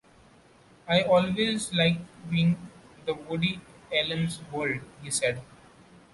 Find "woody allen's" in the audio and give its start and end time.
3.27-4.41